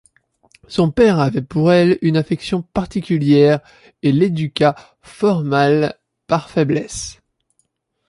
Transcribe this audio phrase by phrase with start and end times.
[0.67, 3.59] Son père avait pour elle une affection particulière
[4.01, 5.93] et l'éduqua fort mal
[6.25, 7.19] par faiblesse.